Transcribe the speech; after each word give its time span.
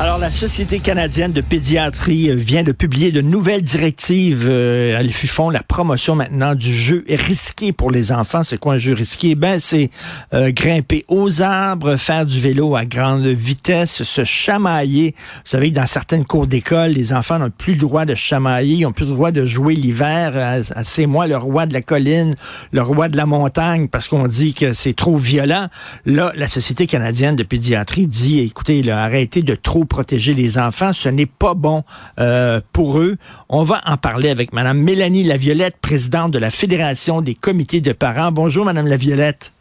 Alors, 0.00 0.18
la 0.18 0.30
Société 0.30 0.78
canadienne 0.78 1.32
de 1.32 1.40
pédiatrie 1.40 2.30
euh, 2.30 2.34
vient 2.36 2.62
de 2.62 2.70
publier 2.70 3.10
de 3.10 3.20
nouvelles 3.20 3.62
directives. 3.62 4.46
Euh, 4.48 4.96
elles 4.96 5.12
font 5.12 5.50
la 5.50 5.64
promotion 5.64 6.14
maintenant 6.14 6.54
du 6.54 6.72
jeu 6.72 7.04
risqué 7.08 7.72
pour 7.72 7.90
les 7.90 8.12
enfants. 8.12 8.44
C'est 8.44 8.58
quoi 8.58 8.74
un 8.74 8.78
jeu 8.78 8.94
risqué? 8.94 9.34
Ben, 9.34 9.58
c'est 9.58 9.90
euh, 10.34 10.52
grimper 10.52 11.04
aux 11.08 11.42
arbres, 11.42 11.96
faire 11.96 12.24
du 12.24 12.38
vélo 12.38 12.76
à 12.76 12.84
grande 12.84 13.26
vitesse, 13.26 14.04
se 14.04 14.22
chamailler. 14.22 15.16
Vous 15.18 15.50
savez 15.50 15.70
que 15.70 15.74
dans 15.74 15.86
certaines 15.86 16.24
cours 16.24 16.46
d'école, 16.46 16.92
les 16.92 17.12
enfants 17.12 17.40
n'ont 17.40 17.50
plus 17.50 17.72
le 17.72 17.80
droit 17.80 18.04
de 18.04 18.14
chamailler, 18.14 18.76
ils 18.76 18.82
n'ont 18.82 18.92
plus 18.92 19.06
le 19.06 19.14
droit 19.14 19.32
de 19.32 19.44
jouer 19.46 19.74
l'hiver. 19.74 20.62
C'est 20.84 21.06
moi 21.06 21.26
le 21.26 21.36
roi 21.36 21.66
de 21.66 21.72
la 21.72 21.82
colline, 21.82 22.36
le 22.70 22.82
roi 22.82 23.08
de 23.08 23.16
la 23.16 23.26
montagne, 23.26 23.88
parce 23.88 24.06
qu'on 24.06 24.28
dit 24.28 24.54
que 24.54 24.74
c'est 24.74 24.94
trop 24.94 25.16
violent. 25.16 25.66
Là, 26.06 26.32
la 26.36 26.46
Société 26.46 26.86
canadienne 26.86 27.34
de 27.34 27.42
pédiatrie 27.42 28.06
dit, 28.06 28.38
écoutez, 28.38 28.84
là, 28.84 29.02
arrêtez 29.02 29.42
de 29.42 29.56
trop 29.56 29.87
protéger 29.88 30.34
les 30.34 30.58
enfants. 30.58 30.92
Ce 30.92 31.08
n'est 31.08 31.26
pas 31.26 31.54
bon 31.54 31.82
euh, 32.20 32.60
pour 32.72 32.98
eux. 32.98 33.16
On 33.48 33.64
va 33.64 33.82
en 33.86 33.96
parler 33.96 34.28
avec 34.28 34.52
Madame 34.52 34.78
Mélanie 34.78 35.24
Laviolette, 35.24 35.76
présidente 35.80 36.30
de 36.30 36.38
la 36.38 36.50
Fédération 36.50 37.20
des 37.20 37.34
comités 37.34 37.80
de 37.80 37.92
parents. 37.92 38.30
Bonjour, 38.30 38.64
Madame 38.64 38.86
Laviolette. 38.86 39.52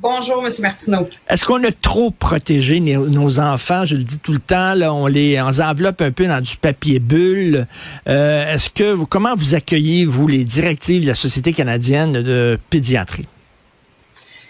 Bonjour, 0.00 0.44
M. 0.46 0.52
Martineau. 0.60 1.08
Est-ce 1.28 1.44
qu'on 1.44 1.62
a 1.64 1.72
trop 1.72 2.12
protégé 2.12 2.78
nos, 2.78 3.40
enfants? 3.40 3.84
Je 3.84 3.96
le 3.96 4.04
dis 4.04 4.18
tout 4.18 4.32
le 4.32 4.38
temps, 4.38 4.74
là, 4.74 4.94
on 4.94 5.08
les 5.08 5.40
enveloppe 5.40 6.00
un 6.02 6.12
peu 6.12 6.26
dans 6.26 6.40
du 6.40 6.56
papier 6.56 7.00
bulle. 7.00 7.66
Euh, 8.08 8.54
est-ce 8.54 8.70
que 8.70 9.04
comment 9.04 9.34
vous 9.34 9.54
accueillez, 9.54 10.04
vous, 10.04 10.28
les 10.28 10.44
directives 10.44 11.02
de 11.02 11.08
la 11.08 11.16
Société 11.16 11.52
canadienne 11.52 12.12
de 12.12 12.58
pédiatrie? 12.70 13.26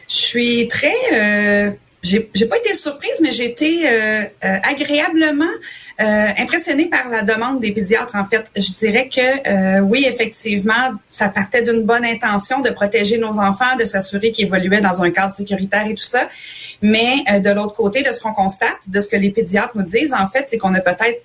Je 0.09 0.15
suis 0.15 0.69
très 0.69 0.93
euh, 1.15 1.71
j'ai 2.03 2.31
j'ai 2.35 2.47
pas 2.47 2.59
été 2.59 2.75
surprise, 2.75 3.21
mais 3.21 3.31
j'ai 3.31 3.45
été 3.45 3.89
euh, 3.89 4.25
euh, 4.45 4.57
agréablement 4.69 5.45
euh, 6.01 6.29
impressionnée 6.39 6.87
par 6.87 7.09
la 7.09 7.23
demande 7.23 7.61
des 7.61 7.71
pédiatres. 7.71 8.17
En 8.17 8.25
fait, 8.25 8.51
je 8.57 8.73
dirais 8.73 9.09
que 9.09 9.81
oui, 9.81 10.05
effectivement, 10.09 10.95
ça 11.11 11.29
partait 11.29 11.63
d'une 11.63 11.85
bonne 11.85 12.05
intention 12.05 12.61
de 12.61 12.71
protéger 12.71 13.19
nos 13.19 13.39
enfants, 13.39 13.77
de 13.79 13.85
s'assurer 13.85 14.33
qu'ils 14.33 14.47
évoluaient 14.47 14.81
dans 14.81 15.01
un 15.03 15.11
cadre 15.11 15.33
sécuritaire 15.33 15.87
et 15.87 15.95
tout 15.95 16.03
ça. 16.03 16.29
Mais 16.83 17.15
de 17.41 17.51
l'autre 17.51 17.75
côté, 17.75 18.03
de 18.03 18.13
ce 18.13 18.21
qu'on 18.21 18.33
constate, 18.33 18.89
de 18.89 19.01
ce 19.01 19.07
que 19.07 19.17
les 19.17 19.31
pédiatres 19.31 19.77
nous 19.77 19.85
disent, 19.85 20.13
en 20.13 20.27
fait, 20.27 20.47
c'est 20.49 20.59
qu'on 20.59 20.75
a 20.75 20.81
peut-être 20.81 21.23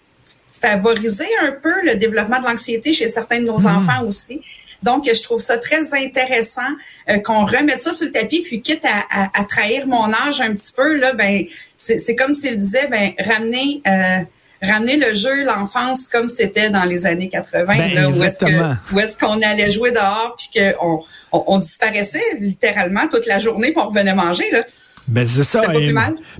favorisé 0.62 1.25
un 1.41 1.52
peu 1.52 1.73
le 1.84 1.95
développement 1.95 2.39
de 2.39 2.45
l'anxiété 2.45 2.94
chez 2.94 3.09
certains 3.09 3.39
de 3.39 3.45
nos 3.45 3.59
mmh. 3.59 3.66
enfants 3.66 4.06
aussi. 4.06 4.41
Donc, 4.83 5.09
je 5.11 5.22
trouve 5.22 5.39
ça 5.39 5.58
très 5.58 5.94
intéressant 5.94 6.61
euh, 7.09 7.20
qu'on 7.20 7.45
remette 7.45 7.80
ça 7.80 7.94
sur 7.94 8.06
le 8.06 8.11
tapis, 8.11 8.42
puis 8.42 8.61
quitte 8.61 8.86
à, 8.86 9.30
à, 9.34 9.44
trahir 9.45 9.88
mon 9.88 10.11
âge 10.28 10.42
un 10.42 10.53
petit 10.53 10.72
peu, 10.72 11.00
là, 11.00 11.14
ben, 11.14 11.44
c'est 11.75 12.16
comme 12.16 12.34
s'il 12.34 12.58
disait, 12.58 12.88
ben, 12.88 13.11
ramener, 13.19 13.81
euh, 13.88 14.19
ramener 14.61 14.97
le 14.97 15.14
jeu, 15.14 15.44
l'enfance 15.44 16.08
comme 16.08 16.28
c'était 16.28 16.69
dans 16.69 16.84
les 16.84 17.06
années 17.06 17.30
80, 17.30 17.66
ben, 17.66 17.94
là, 17.94 18.09
où 18.09 19.00
est-ce 19.00 19.17
qu'on 19.17 19.42
allait 19.42 19.72
jouer 19.72 19.92
dehors, 19.92 20.36
puis 20.38 20.61
qu'on 20.61 21.03
on, 21.31 21.44
on 21.47 21.59
disparaissait 21.59 22.38
littéralement 22.39 23.08
toute 23.08 23.25
la 23.25 23.39
journée, 23.39 23.72
pour 23.72 23.86
revenir 23.86 24.16
manger, 24.16 24.50
là. 24.52 24.64
Ben 25.08 25.25
c'est 25.25 25.44
ça. 25.44 25.61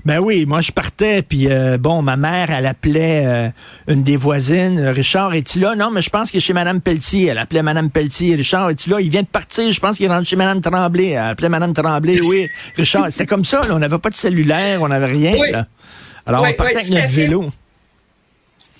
Ben 0.04 0.18
oui, 0.18 0.44
moi 0.46 0.60
je 0.60 0.72
partais 0.72 1.22
puis 1.22 1.48
euh, 1.50 1.78
bon, 1.78 2.02
ma 2.02 2.16
mère 2.16 2.50
elle 2.50 2.66
appelait 2.66 3.24
euh, 3.26 3.48
une 3.88 4.02
des 4.02 4.16
voisines, 4.16 4.78
Richard 4.88 5.34
es-tu 5.34 5.60
là 5.60 5.74
Non, 5.74 5.90
mais 5.90 6.02
je 6.02 6.10
pense 6.10 6.30
qu'il 6.30 6.38
est 6.38 6.40
chez 6.42 6.52
madame 6.52 6.80
Pelletier, 6.80 7.26
elle 7.26 7.38
appelait 7.38 7.62
madame 7.62 7.90
Pelletier, 7.90 8.34
Richard 8.34 8.70
es-tu 8.70 8.90
là? 8.90 9.00
Il 9.00 9.10
vient 9.10 9.22
de 9.22 9.26
partir, 9.26 9.72
je 9.72 9.80
pense 9.80 9.96
qu'il 9.96 10.06
est 10.06 10.08
rentré 10.08 10.26
chez 10.26 10.36
madame 10.36 10.60
Tremblay, 10.60 11.08
elle 11.10 11.18
appelait 11.18 11.48
madame 11.48 11.72
Tremblay. 11.72 12.20
Oui, 12.20 12.46
Richard, 12.76 13.06
c'était 13.10 13.26
comme 13.26 13.44
ça, 13.44 13.60
là, 13.62 13.74
on 13.74 13.78
n'avait 13.78 13.98
pas 13.98 14.10
de 14.10 14.14
cellulaire, 14.14 14.82
on 14.82 14.88
n'avait 14.88 15.06
rien 15.06 15.34
là. 15.50 15.66
Alors 16.26 16.44
on 16.46 16.52
partait 16.52 16.76
avec 16.76 16.90
notre 16.90 17.08
vélo 17.08 17.46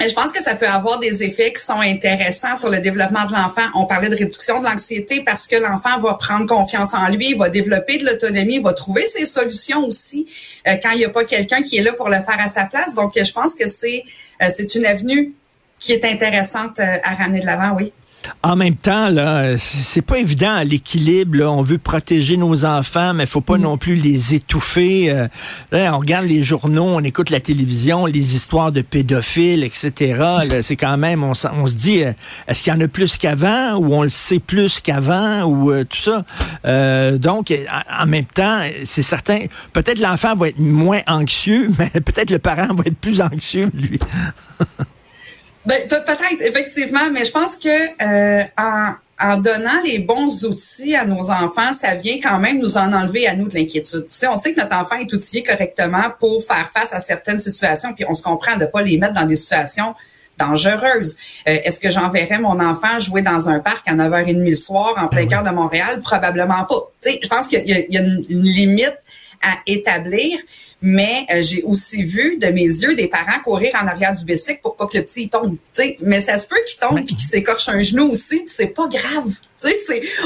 je 0.07 0.15
pense 0.15 0.31
que 0.31 0.41
ça 0.41 0.55
peut 0.55 0.67
avoir 0.67 1.01
des 1.01 1.23
effets 1.25 1.53
qui 1.53 1.61
sont 1.61 1.81
intéressants 1.81 2.57
sur 2.57 2.69
le 2.69 2.79
développement 2.79 3.25
de 3.25 3.33
l'enfant. 3.33 3.67
On 3.75 3.87
parlait 3.87 4.09
de 4.09 4.15
réduction 4.15 4.61
de 4.61 4.65
l'anxiété 4.65 5.23
parce 5.25 5.47
que 5.47 5.57
l'enfant 5.57 5.99
va 5.99 6.15
prendre 6.15 6.47
confiance 6.47 6.95
en 6.95 7.09
lui, 7.09 7.35
va 7.35 7.51
développer 7.51 7.99
de 7.99 8.07
l'autonomie, 8.07 8.57
il 8.57 8.63
va 8.63 8.73
trouver 8.75 9.07
ses 9.07 9.27
solutions 9.27 9.85
aussi 9.85 10.27
euh, 10.69 10.77
quand 10.83 10.91
il 10.93 10.99
n'y 10.99 11.05
a 11.05 11.11
pas 11.11 11.25
quelqu'un 11.25 11.63
qui 11.63 11.79
est 11.79 11.83
là 11.83 11.93
pour 11.93 12.09
le 12.09 12.17
faire 12.17 12.39
à 12.39 12.49
sa 12.49 12.67
place. 12.67 12.95
Donc, 12.95 13.13
je 13.17 13.33
pense 13.33 13.55
que 13.55 13.67
c'est 13.67 14.05
euh, 14.43 14.47
c'est 14.55 14.75
une 14.77 14.87
avenue 14.87 15.35
qui 15.81 15.93
est 15.93 16.05
intéressante 16.05 16.79
euh, 16.79 16.99
à 17.03 17.15
ramener 17.15 17.41
de 17.41 17.47
l'avant, 17.47 17.75
oui. 17.77 17.93
En 18.43 18.57
même 18.57 18.77
temps, 18.77 19.09
là, 19.11 19.59
c'est 19.59 20.03
pas 20.03 20.19
évident 20.19 20.61
l'équilibre. 20.65 21.45
On 21.45 21.63
veut 21.63 21.79
protéger 21.79 22.37
nos 22.37 22.65
enfants, 22.65 23.15
mais 23.15 23.25
il 23.25 23.29
faut 23.29 23.41
pas 23.41 23.59
mm. 23.59 23.63
non 23.63 23.79
plus 23.79 23.95
les 23.95 24.35
étouffer. 24.35 25.11
Euh, 25.11 25.27
là, 25.73 25.95
on 25.95 25.99
regarde 25.99 26.27
les 26.27 26.43
journaux, 26.43 26.85
on 26.85 27.03
écoute 27.03 27.31
la 27.31 27.41
télévision, 27.41 28.07
les 28.07 28.35
histoires 28.37 28.71
de 28.71 28.83
pédophiles, 28.83 29.65
etc. 29.65 30.61
C'est 30.63 30.77
quand 30.77 30.97
même, 30.99 31.25
on, 31.25 31.35
se 31.35 31.75
dit, 31.75 32.05
euh, 32.05 32.13
est-ce 32.47 32.63
qu'il 32.63 32.73
y 32.73 32.77
en 32.77 32.81
a 32.81 32.89
plus 32.89 33.17
qu'avant, 33.17 33.75
ou 33.77 33.95
on 33.95 34.03
le 34.03 34.09
sait 34.09 34.39
plus 34.39 34.81
qu'avant, 34.81 35.43
ou 35.45 35.73
euh, 35.73 35.85
tout 35.85 35.99
ça? 35.99 36.25
donc, 37.19 37.53
en, 38.01 38.07
même 38.07 38.27
temps, 38.27 38.61
c'est 38.85 39.03
certain. 39.03 39.39
Peut-être 39.73 40.01
l'enfant 40.01 40.35
va 40.35 40.49
être 40.49 40.59
moins 40.59 41.01
anxieux, 41.07 41.71
mais 41.79 42.01
peut-être 42.01 42.31
le 42.31 42.39
parent 42.39 42.75
va 42.75 42.85
être 42.87 42.99
plus 42.99 43.21
anxieux 43.21 43.71
lui. 43.75 43.99
Ben, 45.69 45.87
peut-être, 45.87 46.41
effectivement, 46.41 47.11
mais 47.13 47.27
je 47.27 47.31
pense 47.31 47.55
que 47.55 47.69
euh, 47.69 48.43
en, 48.57 48.93
en, 49.21 49.37
donnant 49.37 49.83
les 49.85 49.99
bons 49.99 50.47
outils 50.47 50.97
à 50.97 51.05
nos 51.05 51.31
enfants, 51.31 51.75
ça 51.79 51.95
vient 51.95 52.19
quand 52.23 52.39
même 52.39 52.59
nous 52.59 52.79
en 52.79 52.91
enlever 52.91 53.29
à 53.29 53.37
nous 53.37 53.49
de 53.49 53.55
l'inquiétude. 53.55 54.07
Tu 54.09 54.17
sais, 54.17 54.27
on 54.29 54.39
sait 54.39 54.55
que 54.55 54.61
notre 54.61 54.75
enfant 54.75 54.97
est 54.97 55.13
outillé 55.13 55.43
correctement 55.43 56.05
pour 56.19 56.43
faire 56.43 56.71
face 56.75 56.95
à 56.95 57.01
certaines 57.01 57.39
situations, 57.39 57.93
puis 57.93 58.07
on 58.09 58.15
se 58.15 58.23
comprend 58.23 58.57
de 58.57 58.65
pas 58.65 58.81
les 58.81 58.97
mettre 58.97 59.13
dans 59.13 59.27
des 59.27 59.37
situations 59.37 59.95
dangereuses. 60.39 61.19
Euh, 61.47 61.59
est-ce 61.65 61.81
que 61.81 61.91
j'enverrais 61.91 62.39
mon 62.39 62.59
enfant 62.61 62.99
jouer 62.99 63.21
dans 63.21 63.51
un 63.51 63.59
parc 63.59 63.87
à 63.89 63.95
9h30 63.95 64.43
le 64.43 64.55
soir 64.55 64.95
en 64.97 65.09
plein 65.09 65.25
ben 65.25 65.29
cœur 65.29 65.43
de 65.43 65.51
Montréal? 65.51 66.01
Probablement 66.01 66.65
pas. 66.65 66.91
Tu 67.03 67.11
sais, 67.11 67.21
je 67.23 67.29
pense 67.29 67.47
qu'il 67.47 67.69
y, 67.69 67.97
a 67.99 68.01
une, 68.01 68.23
limite 68.43 68.97
à 69.43 69.59
établir. 69.67 70.39
Mais 70.81 71.27
euh, 71.35 71.43
j'ai 71.43 71.63
aussi 71.63 72.05
vu 72.05 72.39
de 72.39 72.47
mes 72.49 72.63
yeux 72.63 72.95
des 72.95 73.09
parents 73.09 73.41
courir 73.43 73.73
en 73.83 73.87
arrière 73.87 74.15
du 74.15 74.25
bicycle 74.25 74.61
pour 74.63 74.77
pas 74.77 74.87
que 74.87 74.99
le 74.99 75.05
petit 75.05 75.29
tombe. 75.29 75.57
sais, 75.73 75.97
Mais 76.01 76.21
ça 76.21 76.39
se 76.39 76.47
peut 76.47 76.57
qu'il 76.67 76.79
tombe 76.79 77.05
puis 77.05 77.17
qu'il 77.17 77.27
s'écorche 77.27 77.69
un 77.69 77.83
genou 77.83 78.11
aussi, 78.11 78.43
c'est 78.47 78.69
pas 78.69 78.87
grave. 78.87 79.41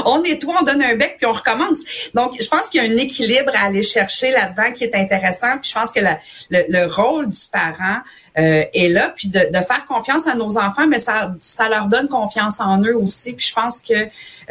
On 0.05 0.21
nettoie, 0.21 0.55
on 0.61 0.63
donne 0.63 0.81
un 0.81 0.95
bec 0.95 1.15
puis 1.17 1.25
on 1.25 1.33
recommence. 1.33 1.79
Donc, 2.13 2.33
je 2.39 2.47
pense 2.47 2.69
qu'il 2.69 2.83
y 2.83 2.87
a 2.87 2.91
un 2.91 2.97
équilibre 2.97 3.51
à 3.55 3.67
aller 3.67 3.83
chercher 3.83 4.31
là-dedans 4.31 4.71
qui 4.73 4.83
est 4.83 4.95
intéressant. 4.95 5.57
Puis 5.61 5.69
je 5.69 5.79
pense 5.79 5.91
que 5.91 5.99
le, 5.99 6.63
le, 6.69 6.85
rôle 6.85 7.29
du 7.29 7.39
parent 7.51 8.01
euh, 8.37 8.63
est 8.73 8.89
là, 8.89 9.13
puis 9.15 9.27
de, 9.27 9.39
faire 9.39 9.85
confiance 9.87 10.27
à 10.27 10.35
nos 10.35 10.57
enfants, 10.57 10.87
mais 10.89 10.97
ça, 10.97 11.35
leur 11.69 11.87
donne 11.87 12.07
confiance 12.07 12.59
en 12.59 12.81
eux 12.81 12.97
aussi. 12.97 13.33
Puis 13.33 13.47
je 13.47 13.53
pense 13.53 13.77
que 13.77 13.93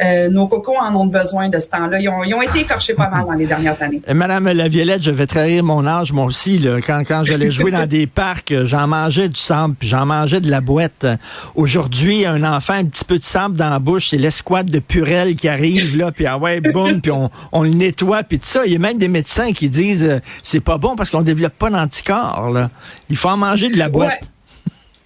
euh, 0.01 0.29
nos 0.29 0.47
cocos 0.47 0.77
en 0.79 0.95
ont 0.95 1.05
besoin 1.05 1.49
de 1.49 1.59
ce 1.59 1.69
temps-là. 1.69 1.99
Ils 1.99 2.07
ont, 2.09 2.41
été 2.41 2.61
écorchés 2.61 2.93
pas 2.93 3.09
mal 3.09 3.25
dans 3.25 3.33
les 3.33 3.45
dernières 3.45 3.81
années. 3.81 4.01
Madame 4.07 4.49
la 4.51 4.69
Violette, 4.69 5.03
je 5.03 5.11
vais 5.11 5.27
trahir 5.27 5.63
mon 5.65 5.85
âge, 5.85 6.13
moi 6.13 6.23
aussi. 6.23 6.65
Quand, 6.87 7.03
quand 7.05 7.25
j'allais 7.25 7.51
jouer 7.51 7.71
dans 7.71 7.85
des 7.85 8.07
parcs, 8.07 8.53
j'en 8.63 8.87
mangeais 8.87 9.27
du 9.27 9.39
sable, 9.39 9.75
puis 9.77 9.89
j'en 9.89 10.05
mangeais 10.05 10.39
de 10.39 10.49
la 10.49 10.61
boîte. 10.61 11.05
Aujourd'hui, 11.55 12.25
un 12.25 12.43
enfant, 12.43 12.73
un 12.73 12.85
petit 12.85 13.05
peu 13.05 13.19
de 13.19 13.25
sable 13.25 13.55
dans 13.55 13.69
la 13.69 13.79
bouche, 13.79 14.09
c'est 14.09 14.17
l'escouade 14.17 14.69
de 14.73 14.79
purelle 14.79 15.35
qui 15.35 15.47
arrive, 15.47 15.97
là, 15.97 16.11
puis 16.11 16.25
ah 16.25 16.37
ouais, 16.37 16.59
boum, 16.59 16.99
puis 16.99 17.11
on, 17.11 17.29
on, 17.51 17.63
le 17.63 17.69
nettoie, 17.69 18.23
puis 18.23 18.39
tout 18.39 18.47
ça. 18.47 18.65
Il 18.65 18.73
y 18.73 18.75
a 18.75 18.79
même 18.79 18.97
des 18.97 19.07
médecins 19.07 19.53
qui 19.53 19.69
disent 19.69 20.05
euh, 20.05 20.19
c'est 20.41 20.59
pas 20.59 20.77
bon 20.77 20.95
parce 20.95 21.11
qu'on 21.11 21.21
développe 21.21 21.53
pas 21.53 21.69
d'anticorps. 21.69 22.49
Là. 22.49 22.69
Il 23.09 23.15
faut 23.15 23.29
en 23.29 23.37
manger 23.37 23.69
de 23.69 23.77
la 23.77 23.89
boîte. 23.89 24.33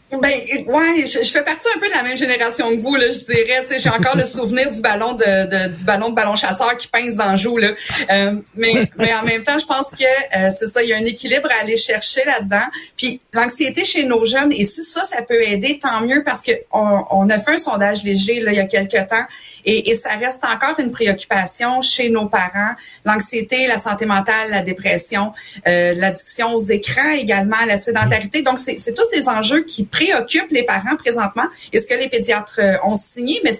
Ben 0.10 0.32
ouais, 0.68 1.06
je, 1.06 1.30
fais 1.30 1.44
partie 1.44 1.68
un 1.76 1.80
peu 1.80 1.88
de 1.88 1.94
la 1.94 2.02
même 2.02 2.16
génération 2.16 2.74
que 2.74 2.80
vous 2.80 2.96
là, 2.96 3.08
je 3.12 3.26
dirais. 3.26 3.66
J'ai 3.78 3.90
encore 3.90 4.16
le 4.16 4.24
souvenir 4.24 4.72
du 4.72 4.80
ballon 4.80 5.12
de, 5.14 5.76
du 5.76 5.84
ballon 5.84 6.12
de 6.12 6.16
ballon 6.16 6.38
chasseur 6.38 6.78
qui 6.78 6.88
pince 6.88 7.18
dans 7.18 7.32
le 7.32 7.38
joue 7.38 7.58
là. 7.58 7.72
Euh, 8.10 8.36
mais 8.56 8.90
mais 8.98 9.14
en 9.14 9.24
même 9.24 9.44
temps, 9.44 9.60
je 9.60 9.66
pense 9.66 9.92
que 9.92 10.06
euh, 10.06 10.50
c'est 10.58 10.68
ça, 10.68 10.82
il 10.82 10.90
y 10.90 10.94
a 10.94 10.98
un 10.98 11.04
équilibre 11.04 11.50
à 11.52 11.62
aller 11.62 11.76
chercher 11.76 12.24
là-dedans. 12.24 12.66
Puis 12.96 13.20
l'anxiété 13.34 13.84
chez 13.84 14.06
nos 14.06 14.26
jeunes, 14.26 14.54
et 14.54 14.64
si 14.64 14.82
ça, 14.82 15.04
ça 15.04 15.24
peut 15.24 15.44
aider, 15.44 15.78
tant 15.78 16.00
mieux 16.00 16.24
parce 16.24 16.42
que 16.42 16.54
on, 16.72 17.04
on 17.12 17.30
a 17.30 17.38
fait 17.38 17.56
un 17.56 17.58
sondage 17.58 18.04
léger 18.04 18.40
là 18.40 18.54
il 18.54 18.58
y 18.58 18.62
a 18.62 18.66
quelques 18.66 19.10
temps 19.10 19.26
et, 19.68 19.92
et 19.92 19.96
ça 19.96 20.10
reste 20.16 20.44
encore 20.46 20.80
une 20.80 20.92
préoccupation 20.92 21.82
chez 21.82 22.10
nos 22.10 22.28
parents. 22.28 22.74
L'anxiété, 23.06 23.68
la 23.68 23.78
santé 23.78 24.06
mentale, 24.06 24.50
la 24.50 24.62
dépression, 24.62 25.34
euh, 25.68 25.94
l'addiction 25.94 26.56
aux 26.56 26.64
écrans 26.64 27.12
également, 27.12 27.58
la 27.68 27.78
sédentarité. 27.78 28.42
Donc 28.42 28.58
c'est 28.60 28.94
tous 28.94 29.10
des 29.12 29.28
enjeux 29.28 29.64
qui 29.64 29.84
préoccupe 29.84 30.50
les 30.52 30.64
parents 30.64 30.96
présentement 30.96 31.46
et 31.74 31.80
ce 31.80 31.86
que 31.86 31.96
les 31.96 32.08
pédiatres 32.08 32.60
euh, 32.60 32.76
ont 32.84 32.96
signé, 32.96 33.42
mais 33.44 33.52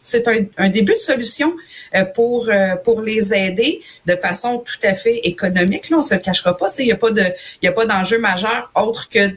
c'est 0.00 0.28
un, 0.56 0.68
début 0.68 0.92
de 0.92 0.98
solution 0.98 1.52
euh, 1.94 2.04
pour 2.04 2.48
euh, 2.48 2.76
pour 2.76 3.02
les 3.02 3.34
aider 3.34 3.82
de 4.06 4.14
façon 4.14 4.58
tout 4.58 4.78
à 4.84 4.94
fait 4.94 5.20
économique. 5.24 5.90
Là, 5.90 5.98
on 5.98 6.02
se 6.04 6.14
le 6.14 6.20
cachera 6.20 6.56
pas. 6.56 6.68
Il 6.78 6.86
n'y 6.86 6.92
a 6.92 6.96
pas 6.96 7.10
de 7.10 7.24
il 7.62 7.68
a 7.68 7.72
pas 7.72 7.84
d'enjeu 7.84 8.18
majeur 8.18 8.70
autre 8.76 9.08
que 9.08 9.36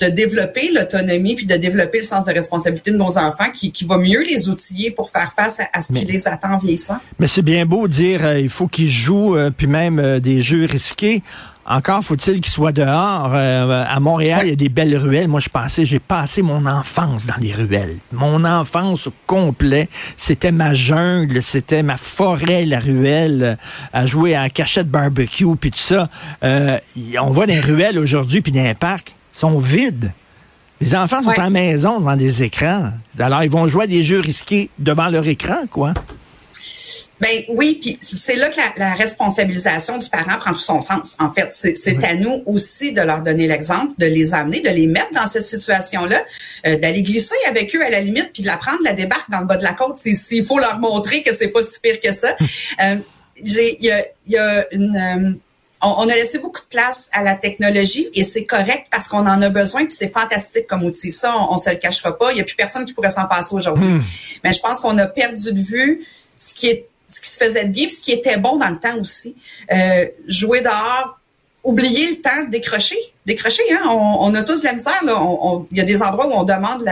de 0.00 0.08
développer 0.08 0.70
l'autonomie 0.72 1.34
puis 1.36 1.46
de 1.46 1.56
développer 1.56 1.98
le 1.98 2.04
sens 2.04 2.26
de 2.26 2.32
responsabilité 2.32 2.90
de 2.90 2.96
nos 2.96 3.16
enfants 3.16 3.50
qui, 3.54 3.72
qui 3.72 3.84
va 3.84 3.96
mieux 3.96 4.22
les 4.22 4.48
outiller 4.48 4.90
pour 4.90 5.10
faire 5.10 5.32
face 5.32 5.60
à, 5.72 5.80
ce 5.80 5.92
qui 5.92 6.04
les 6.04 6.28
attend 6.28 6.54
en 6.54 6.58
vieillissant. 6.58 6.98
Mais 7.18 7.28
c'est 7.28 7.42
bien 7.42 7.64
beau 7.64 7.88
de 7.88 7.92
dire 7.92 8.24
euh, 8.24 8.38
il 8.38 8.50
faut 8.50 8.68
qu'ils 8.68 8.90
jouent 8.90 9.36
euh, 9.36 9.50
puis 9.50 9.66
même 9.66 9.98
euh, 9.98 10.20
des 10.20 10.42
jeux 10.42 10.66
risqués. 10.66 11.22
Encore 11.68 12.04
faut-il 12.04 12.40
qu'ils 12.40 12.52
soient 12.52 12.70
dehors. 12.70 13.34
à 13.34 13.98
Montréal, 13.98 14.42
il 14.44 14.50
y 14.50 14.52
a 14.52 14.56
des 14.56 14.68
belles 14.68 14.96
ruelles. 14.96 15.26
Moi, 15.26 15.40
je 15.40 15.48
passais, 15.48 15.84
j'ai 15.84 15.98
passé 15.98 16.40
mon 16.40 16.64
enfance 16.64 17.26
dans 17.26 17.34
les 17.40 17.52
ruelles. 17.52 17.96
Mon 18.12 18.44
enfance 18.44 19.08
au 19.08 19.12
complet, 19.26 19.88
c'était 20.16 20.52
ma 20.52 20.74
jungle, 20.74 21.42
c'était 21.42 21.82
ma 21.82 21.96
forêt, 21.96 22.66
la 22.66 22.78
ruelle, 22.78 23.58
à 23.92 24.06
jouer 24.06 24.36
à 24.36 24.48
cachette 24.48 24.88
barbecue 24.88 25.56
puis 25.60 25.72
tout 25.72 25.78
ça. 25.78 26.08
on 26.40 27.30
voit 27.30 27.48
des 27.48 27.58
ruelles 27.58 27.98
aujourd'hui 27.98 28.42
puis 28.42 28.52
dans 28.52 28.62
les 28.62 28.74
parcs 28.74 29.15
sont 29.36 29.58
vides. 29.58 30.12
Les 30.80 30.94
enfants 30.94 31.22
sont 31.22 31.30
à 31.30 31.36
la 31.36 31.50
maison 31.50 32.00
devant 32.00 32.16
des 32.16 32.42
écrans. 32.42 32.90
Alors, 33.18 33.42
ils 33.42 33.50
vont 33.50 33.66
jouer 33.68 33.84
à 33.84 33.86
des 33.86 34.02
jeux 34.02 34.20
risqués 34.20 34.70
devant 34.78 35.08
leur 35.08 35.26
écran, 35.26 35.66
quoi. 35.70 35.94
Ben 37.18 37.44
oui, 37.48 37.78
puis 37.80 37.98
c'est 38.00 38.36
là 38.36 38.50
que 38.50 38.56
la, 38.76 38.94
responsabilisation 38.94 39.96
du 39.96 40.08
parent 40.10 40.38
prend 40.38 40.52
tout 40.52 40.58
son 40.58 40.82
sens. 40.82 41.16
En 41.18 41.30
fait, 41.30 41.48
c'est 41.52 42.04
à 42.04 42.14
nous 42.14 42.42
aussi 42.44 42.92
de 42.92 43.00
leur 43.00 43.22
donner 43.22 43.46
l'exemple, 43.46 43.92
de 43.96 44.04
les 44.04 44.34
amener, 44.34 44.60
de 44.60 44.68
les 44.68 44.86
mettre 44.86 45.12
dans 45.12 45.26
cette 45.26 45.46
situation-là, 45.46 46.22
euh, 46.66 46.76
d'aller 46.76 47.02
glisser 47.02 47.34
avec 47.48 47.74
eux 47.74 47.82
à 47.82 47.88
la 47.88 48.02
limite, 48.02 48.32
puis 48.34 48.42
de 48.42 48.48
la 48.48 48.58
prendre 48.58 48.80
la 48.84 48.92
débarque 48.92 49.30
dans 49.30 49.40
le 49.40 49.46
bas 49.46 49.56
de 49.56 49.64
la 49.64 49.72
côte 49.72 49.96
s'il 49.96 50.44
faut 50.44 50.58
leur 50.58 50.78
montrer 50.78 51.22
que 51.22 51.32
c'est 51.32 51.48
pas 51.48 51.62
si 51.62 51.80
pire 51.80 52.00
que 52.00 52.12
ça. 52.12 52.36
euh, 52.82 52.96
Il 53.42 53.76
y 53.80 53.90
a, 53.90 54.04
y 54.26 54.36
a 54.36 54.66
une, 54.74 55.40
on, 55.82 56.08
a 56.08 56.14
laissé 56.14 56.38
beaucoup 56.38 56.60
de 56.60 56.66
place 56.66 57.10
à 57.12 57.22
la 57.22 57.34
technologie 57.34 58.08
et 58.14 58.24
c'est 58.24 58.44
correct 58.44 58.86
parce 58.90 59.08
qu'on 59.08 59.26
en 59.26 59.42
a 59.42 59.48
besoin 59.48 59.84
puis 59.84 59.94
c'est 59.96 60.12
fantastique 60.12 60.66
comme 60.66 60.84
outil. 60.84 61.12
Ça, 61.12 61.36
on, 61.50 61.56
se 61.58 61.70
le 61.70 61.76
cachera 61.76 62.16
pas. 62.16 62.32
Il 62.32 62.38
y 62.38 62.40
a 62.40 62.44
plus 62.44 62.56
personne 62.56 62.84
qui 62.84 62.94
pourrait 62.94 63.10
s'en 63.10 63.26
passer 63.26 63.54
aujourd'hui. 63.54 63.88
Hmm. 63.88 64.02
Mais 64.42 64.52
je 64.52 64.60
pense 64.60 64.80
qu'on 64.80 64.96
a 64.98 65.06
perdu 65.06 65.52
de 65.52 65.60
vue 65.60 66.06
ce 66.38 66.54
qui 66.54 66.68
est 66.68 66.88
ce 67.08 67.20
qui 67.20 67.30
se 67.30 67.38
faisait 67.38 67.66
bien, 67.66 67.86
puis 67.86 67.94
ce 67.94 68.02
qui 68.02 68.10
était 68.10 68.36
bon 68.36 68.56
dans 68.56 68.68
le 68.68 68.78
temps 68.78 68.98
aussi. 68.98 69.36
Euh, 69.72 70.06
jouer 70.26 70.60
dehors, 70.60 71.20
oublier 71.66 72.10
le 72.10 72.22
temps 72.22 72.44
de 72.46 72.50
décrocher 72.50 72.98
décrocher. 73.26 73.62
Hein? 73.72 73.82
On, 73.88 74.32
a 74.34 74.42
tous 74.42 74.60
de 74.60 74.64
la 74.64 74.72
misère. 74.72 75.00
Il 75.72 75.76
y 75.76 75.80
a 75.80 75.84
des 75.84 76.00
endroits 76.00 76.28
où 76.28 76.32
on 76.32 76.44
demande 76.44 76.88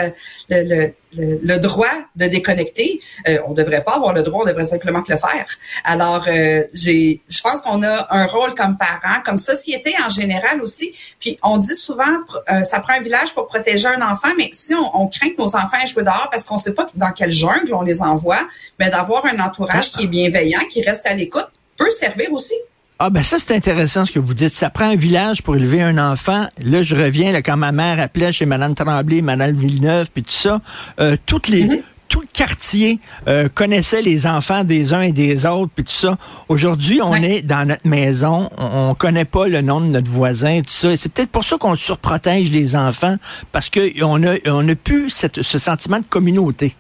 le, 0.51 1.59
droit 1.59 1.87
de 2.17 2.27
déconnecter. 2.27 3.01
Euh, 3.29 3.39
on 3.47 3.55
devrait 3.55 3.85
pas 3.85 3.95
avoir 3.95 4.13
le 4.13 4.23
droit, 4.23 4.43
on 4.43 4.47
devrait 4.47 4.67
simplement 4.67 5.03
que 5.03 5.13
le 5.13 5.19
faire. 5.19 5.47
Alors, 5.85 6.27
euh, 6.27 6.65
j'ai, 6.75 7.23
je 7.29 7.41
pense 7.41 7.61
qu'on 7.61 7.83
a 7.85 8.09
un 8.11 8.27
rôle 8.27 8.55
comme 8.55 8.77
parents, 8.77 9.21
comme 9.25 9.39
société 9.39 9.95
en 10.05 10.11
général 10.11 10.61
aussi. 10.61 10.93
Puis 11.21 11.39
on 11.43 11.57
dit 11.57 11.75
souvent, 11.75 12.03
euh, 12.51 12.65
ça 12.65 12.81
prend 12.81 12.95
un 12.95 13.01
village 13.01 13.33
pour 13.33 13.47
protéger 13.47 13.87
un 13.87 14.03
enfant, 14.03 14.31
mais 14.37 14.51
si 14.53 14.75
on, 14.75 15.07
craint 15.07 15.31
que 15.31 15.39
nos 15.39 15.55
enfants 15.55 15.79
aient 15.83 15.87
joué 15.87 16.03
dehors 16.03 16.29
parce 16.33 16.43
qu'on 16.43 16.59
sait 16.59 16.75
pas 16.75 16.87
dans 16.97 17.13
quelle 17.13 17.33
jungle 17.33 17.73
on 17.73 17.83
les 17.83 18.03
envoie, 18.03 18.41
mais 18.81 18.91
d'avoir 18.91 19.25
un 19.27 19.39
entourage 19.39 19.93
qui 19.93 20.05
est 20.05 20.09
bienveillant, 20.09 20.61
qui 20.71 20.83
reste 20.83 21.07
à 21.07 21.15
l'écoute, 21.15 21.47
peut 21.77 21.91
servir 21.91 22.33
aussi. 22.33 22.55
Ah 23.01 23.11
ben 23.11 23.25
ça 23.25 23.39
c'est 23.41 23.55
intéressant 23.55 24.05
ce 24.05 24.13
que 24.13 24.21
vous 24.21 24.35
dites. 24.35 24.55
Ça 24.55 24.71
prend 24.71 24.85
un 24.85 24.97
village 24.97 25.43
pour 25.43 25.57
élever 25.57 25.83
un 25.83 25.99
enfant. 25.99 26.47
Là 26.63 26.83
je 26.85 26.95
reviens 26.95 27.33
là, 27.33 27.43
quand 27.43 27.57
ma 27.57 27.73
mère 27.73 28.01
appelait 28.01 28.33
chez 28.33 28.47
Madame 28.47 28.75
Tremblay, 28.75 29.21
Madame 29.21 29.53
Villeneuve 29.53 30.09
puis 30.15 30.23
tout 30.23 30.31
ça. 30.31 30.61
Euh, 31.01 31.17
toutes 31.27 31.49
les 31.49 31.65
mm-hmm. 31.65 31.81
tout 32.09 32.21
le 32.21 32.29
quartier 32.33 33.01
euh, 33.27 33.49
connaissait 33.53 34.01
les 34.01 34.29
enfants 34.29 34.63
des 34.63 34.93
uns 34.93 35.01
et 35.01 35.11
des 35.11 35.45
autres 35.45 35.73
puis 35.75 35.85
tout 35.85 35.93
ça. 35.93 36.17
Aujourd'hui 36.49 37.01
on 37.03 37.15
est 37.15 37.43
dans 37.43 37.67
notre 37.67 37.87
maison, 37.87 38.49
on, 38.59 38.91
on, 38.91 38.95
connaît 38.95 39.25
pas 39.25 39.49
le 39.49 39.61
nom 39.61 39.81
de 39.81 39.87
notre 39.87 40.11
voisin 40.11 40.61
tout 40.61 40.71
ça. 40.71 40.97
C'est 40.97 41.13
peut-être 41.13 41.31
pour 41.31 41.45
ça 41.45 41.57
qu'on 41.59 41.75
surprotège 41.75 42.53
les 42.53 42.77
enfants 42.77 43.17
parce 43.51 43.71
que 43.71 44.05
on 44.05 44.23
a 44.23 44.37
on 44.47 44.69
a 44.69 44.75
plus 44.77 45.11
cette, 45.11 45.43
ce 45.43 45.59
sentiment 45.59 45.99
de 45.99 46.07
communauté. 46.09 46.77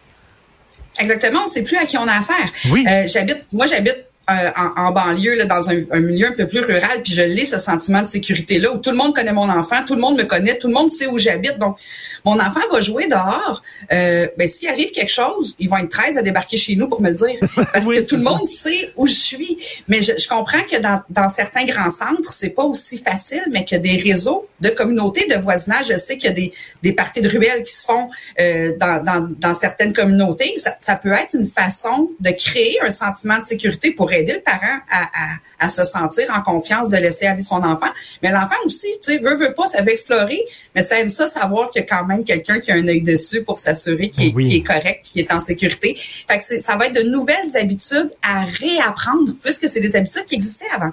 Exactement, 1.01 1.41
on 1.45 1.49
sait 1.49 1.63
plus 1.63 1.77
à 1.77 1.87
qui 1.87 1.99
on 1.99 2.07
a 2.07 2.13
affaire. 2.13 2.53
Oui. 2.71 2.87
Euh, 2.89 3.09
j'habite, 3.09 3.47
moi 3.53 3.67
j'habite 3.67 4.07
euh, 4.31 4.51
en, 4.77 4.91
banlieue, 4.91 5.37
là, 5.37 5.45
dans 5.45 5.69
un, 5.69 5.83
un, 5.91 6.01
milieu 6.01 6.29
un 6.29 6.33
peu 6.33 6.47
plus 6.47 6.61
rural, 6.61 7.03
puis 7.03 7.13
je 7.13 7.23
l'ai 7.23 7.45
ce 7.45 7.59
sentiment 7.59 8.01
de 8.01 8.07
sécurité 8.07 8.59
là 8.59 8.73
où 8.73 8.79
tout 8.79 8.91
le 8.91 8.97
monde 8.97 9.15
connaît 9.15 9.35
mon 9.35 9.51
enfant, 9.51 9.85
tout 9.87 9.95
le 9.95 10.01
monde 10.01 10.17
me 10.17 10.25
connaît, 10.25 10.57
tout 10.57 10.69
le 10.69 10.73
monde 10.73 10.89
sait 10.89 11.07
où 11.07 11.19
j'habite. 11.19 11.59
Donc 11.59 11.77
mon 12.25 12.41
enfant 12.41 12.61
va 12.73 12.81
jouer 12.81 13.07
dehors. 13.07 13.63
Euh, 13.93 14.27
ben, 14.39 14.49
s'il 14.49 14.69
arrive 14.69 14.91
quelque 14.93 15.11
chose, 15.11 15.55
ils 15.59 15.69
vont 15.69 15.77
être 15.77 15.91
13 15.91 16.17
à 16.17 16.23
débarquer 16.23 16.57
chez 16.57 16.75
nous 16.75 16.89
pour 16.89 17.01
me 17.03 17.11
le 17.11 17.15
dire. 17.15 17.39
Parce 17.73 17.87
que 17.87 18.09
tout 18.09 18.17
le 18.17 18.23
monde 18.23 18.47
sait 18.47 18.93
où 18.97 19.07
je 19.07 19.13
suis. 19.13 19.59
Mais 19.89 20.03
je, 20.03 20.13
je 20.19 20.27
comprends 20.27 20.63
que 20.63 20.81
dans, 20.81 21.03
dans, 21.11 21.29
certains 21.29 21.65
grands 21.65 21.91
centres, 21.91 22.33
c'est 22.33 22.51
pas 22.51 22.65
aussi 22.65 22.99
facile, 22.99 23.45
mais 23.51 23.65
que 23.65 23.77
des 23.77 23.97
réseaux 23.97 24.49
de 24.61 24.71
communautés, 24.71 25.27
de 25.29 25.37
voisinage, 25.37 25.89
je 25.89 25.97
sais 25.97 26.17
qu'il 26.17 26.31
y 26.31 26.33
a 26.33 26.35
des, 26.35 26.53
des 26.83 26.93
parties 26.93 27.21
de 27.21 27.29
ruelles 27.29 27.65
qui 27.65 27.75
se 27.75 27.85
font 27.85 28.09
euh, 28.41 28.73
dans, 28.79 29.03
dans, 29.03 29.29
dans, 29.39 29.55
certaines 29.55 29.93
communautés. 29.93 30.55
Ça, 30.59 30.77
ça, 30.79 30.97
peut 30.97 31.13
être 31.13 31.35
une 31.35 31.47
façon 31.47 32.11
de 32.21 32.31
créer 32.31 32.81
un 32.83 32.91
sentiment 32.91 33.39
de 33.39 33.45
sécurité 33.45 33.91
pour 33.91 34.13
aider 34.13 34.33
le 34.33 34.41
parent 34.41 34.79
à, 34.91 35.03
à 35.03 35.37
à 35.65 35.69
se 35.69 35.85
sentir 35.85 36.27
en 36.37 36.43
confiance 36.43 36.91
de 36.91 36.97
laisser 36.97 37.27
aller 37.27 37.43
son 37.43 37.63
enfant. 37.63 37.91
Mais 38.23 38.31
l'enfant 38.31 38.57
aussi, 38.65 38.87
tu 39.03 39.13
sais, 39.13 39.19
veut, 39.19 39.37
veut 39.37 39.55
pas, 39.55 39.67
ça 39.67 39.83
veut 39.83 39.91
explorer, 39.91 40.41
mais 40.75 40.83
ça 40.83 40.99
aime 40.99 41.11
ça 41.11 41.27
savoir 41.27 41.71
a 41.75 41.83
quand 41.83 42.05
même 42.05 42.14
quelqu'un 42.23 42.61
qui 42.61 42.71
a 42.71 42.75
un 42.75 42.87
œil 42.87 43.03
dessus 43.03 43.43
pour 43.43 43.59
s'assurer 43.59 44.11
qu'il 44.11 44.39
est, 44.39 44.57
est, 44.57 44.63
correct, 44.63 45.01
qu'il 45.05 45.21
est 45.21 45.33
en 45.33 45.41
sécurité. 45.41 45.97
Fait 46.29 46.39
que 46.39 46.61
ça 46.61 46.77
va 46.77 46.87
être 46.87 46.95
de 46.95 47.09
nouvelles 47.09 47.57
habitudes 47.61 48.11
à 48.23 48.45
réapprendre, 48.45 49.33
puisque 49.43 49.69
c'est 49.69 49.81
des 49.81 49.97
habitudes 49.97 50.27
qui 50.27 50.37
existaient 50.37 50.71
avant. 50.75 50.93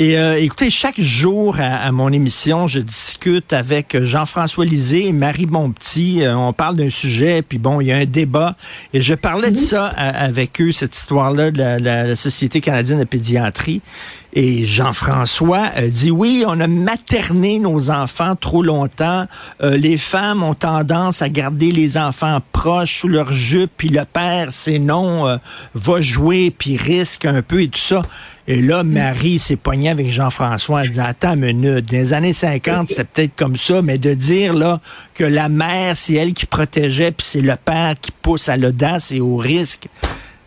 Et 0.00 0.16
euh, 0.16 0.40
écoutez, 0.40 0.70
chaque 0.70 0.98
jour 0.98 1.56
à, 1.60 1.92
mon 1.92 2.10
émission, 2.10 2.66
je 2.66 2.80
discute 2.80 3.52
avec 3.52 4.02
Jean-François 4.02 4.64
Lisée 4.64 5.08
et 5.08 5.12
Marie 5.12 5.44
Bonpetit. 5.44 6.22
Euh, 6.22 6.34
on 6.38 6.54
parle 6.54 6.76
d'un 6.76 6.88
sujet, 6.88 7.42
puis 7.42 7.58
bon, 7.58 7.82
il 7.82 7.88
y 7.88 7.92
a 7.92 7.96
un 7.96 8.06
débat. 8.06 8.56
Et 8.94 9.02
je 9.02 9.12
parlais 9.12 9.50
de 9.50 9.58
mhm. 9.58 9.62
ça 9.62 9.88
avec 9.88 10.58
eux, 10.62 10.72
cette 10.72 10.96
histoire-là 10.96 11.50
de 11.50 11.84
la, 11.84 12.16
Société 12.16 12.62
canadienne 12.62 13.00
de 13.00 13.04
pédiatrie. 13.04 13.82
Et 14.32 14.64
Jean-François 14.64 15.70
dit 15.88 16.12
oui, 16.12 16.44
on 16.46 16.60
a 16.60 16.68
materné 16.68 17.58
nos 17.58 17.90
enfants 17.90 18.36
trop 18.36 18.62
longtemps. 18.62 19.26
Euh, 19.62 19.76
les 19.76 19.98
femmes 19.98 20.44
ont 20.44 20.54
tendance 20.54 21.20
à 21.20 21.28
garder 21.28 21.72
les 21.72 21.96
enfants 21.96 22.38
proches 22.52 23.00
sous 23.00 23.08
leur 23.08 23.32
jupe, 23.32 23.72
puis 23.76 23.88
le 23.88 24.04
père, 24.04 24.48
c'est 24.52 24.78
non, 24.78 25.26
euh, 25.26 25.38
va 25.74 26.00
jouer, 26.00 26.54
puis 26.56 26.76
risque 26.76 27.24
un 27.24 27.42
peu 27.42 27.62
et 27.62 27.68
tout 27.68 27.80
ça. 27.80 28.02
Et 28.46 28.62
là, 28.62 28.84
Marie 28.84 29.38
s'est 29.38 29.56
poignée 29.56 29.90
avec 29.90 30.10
Jean-François. 30.10 30.84
Elle 30.84 30.90
dit, 30.90 31.00
attends 31.00 31.34
une 31.34 31.40
minute, 31.40 32.12
années 32.12 32.32
50, 32.32 32.88
c'était 32.88 33.04
peut-être 33.04 33.36
comme 33.36 33.56
ça, 33.56 33.82
mais 33.82 33.98
de 33.98 34.14
dire 34.14 34.54
là 34.54 34.80
que 35.14 35.24
la 35.24 35.48
mère, 35.48 35.96
c'est 35.96 36.14
elle 36.14 36.34
qui 36.34 36.46
protégeait, 36.46 37.12
puis 37.12 37.26
c'est 37.26 37.40
le 37.40 37.56
père 37.56 37.94
qui 38.00 38.12
pousse 38.12 38.48
à 38.48 38.56
l'audace 38.56 39.10
et 39.12 39.20
au 39.20 39.36
risque, 39.36 39.88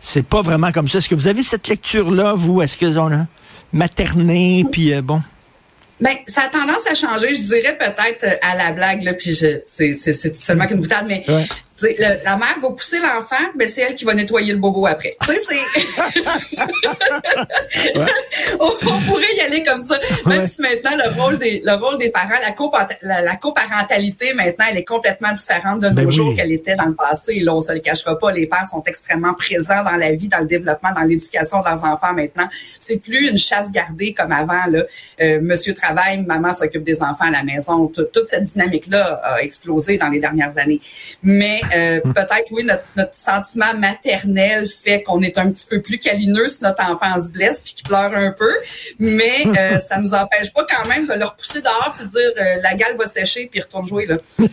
c'est 0.00 0.24
pas 0.26 0.42
vraiment 0.42 0.70
comme 0.70 0.88
ça. 0.88 0.98
Est-ce 0.98 1.08
que 1.08 1.14
vous 1.14 1.28
avez 1.28 1.42
cette 1.42 1.68
lecture-là, 1.68 2.34
vous? 2.34 2.60
Est-ce 2.60 2.76
que 2.76 2.98
on 2.98 3.10
a 3.10 3.26
materné, 3.74 4.64
puis 4.70 4.94
euh, 4.94 5.02
bon? 5.02 5.20
Ben, 6.00 6.14
ça 6.26 6.42
a 6.42 6.48
tendance 6.48 6.86
à 6.90 6.94
changer, 6.94 7.34
je 7.34 7.42
dirais 7.46 7.76
peut-être 7.78 8.24
euh, 8.24 8.36
à 8.42 8.56
la 8.56 8.72
blague, 8.72 9.02
là, 9.02 9.14
puis 9.14 9.34
c'est 9.34 10.36
seulement 10.36 10.66
qu'une 10.66 10.80
boutade, 10.80 11.06
mais 11.06 11.24
la 11.82 12.36
mère 12.36 12.56
va 12.62 12.70
pousser 12.70 12.98
l'enfant, 13.00 13.44
mais 13.56 13.66
c'est 13.66 13.80
elle 13.82 13.96
qui 13.96 14.04
va 14.04 14.14
nettoyer 14.14 14.52
le 14.52 14.58
bobo 14.60 14.86
après. 14.86 15.16
Tu 15.22 15.32
sais, 15.32 15.40
c'est. 15.48 15.56
on, 18.60 19.00
pourrait 19.08 19.34
y 19.36 19.40
aller 19.40 19.64
comme 19.64 19.82
ça. 19.82 19.98
Même 20.26 20.46
si 20.46 20.62
maintenant 20.62 20.92
le 20.96 21.20
rôle 21.20 21.38
des 21.38 21.62
le 21.64 21.72
rôle 21.74 21.98
des 21.98 22.10
parents, 22.10 22.28
la, 23.02 23.22
la, 23.22 23.36
coparentalité 23.36 24.34
maintenant, 24.34 24.66
elle 24.70 24.78
est 24.78 24.84
complètement 24.84 25.32
différente 25.32 25.80
de 25.80 25.88
ben 25.90 26.04
nos 26.04 26.10
jours 26.10 26.34
qu'elle 26.36 26.52
était 26.52 26.76
dans 26.76 26.86
le 26.86 26.94
passé. 26.94 27.40
Là, 27.40 27.54
on 27.54 27.60
se 27.60 27.72
le 27.72 27.80
cachera 27.80 28.16
pas. 28.18 28.30
Les 28.30 28.46
pères 28.46 28.68
sont 28.68 28.82
extrêmement 28.86 29.34
présents 29.34 29.82
dans 29.82 29.96
la 29.96 30.12
vie, 30.12 30.28
dans 30.28 30.40
le 30.40 30.46
développement, 30.46 30.90
dans 30.94 31.02
l'éducation 31.02 31.60
de 31.60 31.64
leurs 31.64 31.84
enfants 31.84 32.12
maintenant. 32.12 32.48
C'est 32.78 32.98
plus 32.98 33.30
une 33.30 33.38
chasse 33.38 33.72
gardée 33.72 34.14
comme 34.14 34.30
avant. 34.30 34.64
Là, 34.68 34.84
euh, 35.20 35.40
Monsieur 35.42 35.74
travaille, 35.74 36.22
maman 36.22 36.52
s'occupe 36.52 36.84
des 36.84 37.02
enfants 37.02 37.26
à 37.26 37.30
la 37.30 37.42
maison. 37.42 37.88
toute 37.88 38.26
cette 38.26 38.44
dynamique 38.44 38.86
là 38.86 39.20
a 39.24 39.42
explosé 39.42 39.98
dans 39.98 40.08
les 40.08 40.20
dernières 40.20 40.56
années. 40.56 40.80
Mais 41.22 41.60
euh, 41.74 42.00
peut-être, 42.00 42.46
oui, 42.50 42.64
notre, 42.64 42.84
notre, 42.96 43.14
sentiment 43.14 43.74
maternel 43.78 44.66
fait 44.66 45.02
qu'on 45.02 45.22
est 45.22 45.38
un 45.38 45.50
petit 45.50 45.66
peu 45.66 45.80
plus 45.80 45.98
câlineux 45.98 46.48
si 46.48 46.62
notre 46.62 46.82
enfant 46.90 47.18
se 47.22 47.30
blesse 47.30 47.60
puis 47.60 47.74
qu'il 47.74 47.86
pleure 47.86 48.12
un 48.14 48.32
peu. 48.32 48.52
Mais 48.98 49.46
euh, 49.46 49.78
ça 49.78 49.98
nous 49.98 50.14
empêche 50.14 50.52
pas 50.52 50.66
quand 50.68 50.88
même 50.88 51.06
de 51.06 51.14
le 51.14 51.24
repousser 51.24 51.60
dehors 51.60 51.94
puis 51.98 52.06
dire 52.06 52.30
euh, 52.38 52.62
la 52.62 52.74
gale 52.74 52.96
va 52.98 53.06
sécher 53.06 53.48
puis 53.50 53.60
retourne 53.60 53.86
jouer. 53.86 54.06
Là. 54.06 54.16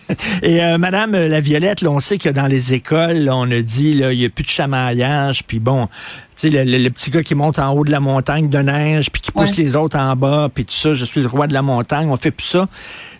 Et 0.44 0.78
Madame 0.78 1.12
la 1.12 1.42
Violette, 1.42 1.82
là, 1.82 1.90
on 1.90 2.00
sait 2.00 2.18
que 2.18 2.30
dans 2.30 2.48
les 2.48 2.74
écoles, 2.74 3.30
on 3.30 3.50
a 3.52 3.62
dit 3.62 3.92
il 3.92 4.18
n'y 4.18 4.26
a 4.26 4.30
plus 4.30 4.44
de 4.44 4.50
chamaillage, 4.50 5.44
puis 5.46 5.60
bon, 5.60 5.88
sais, 6.42 6.50
le, 6.50 6.64
le- 6.64 6.78
le 6.78 6.90
petit 6.90 7.10
gars 7.12 7.24
qui 7.24 7.36
monte 7.36 7.60
en 7.60 7.72
haut 7.74 7.84
de 7.84 7.92
la 7.92 8.00
montagne 8.00 8.50
de 8.50 8.58
neige, 8.60 9.10
puis 9.12 9.22
qui 9.22 9.32
pousse 9.32 9.58
Ouais. 9.58 9.64
les 9.64 9.76
autres 9.76 9.98
en 9.98 10.16
bas, 10.16 10.50
puis 10.54 10.66
tout 10.66 10.74
ça, 10.76 10.94
je 10.94 11.06
suis 11.06 11.22
le 11.22 11.28
roi 11.28 11.48
de 11.48 11.54
la 11.54 11.62
montagne, 11.62 12.08
on 12.10 12.18
fait 12.18 12.32
plus 12.32 12.46
ça. 12.48 12.68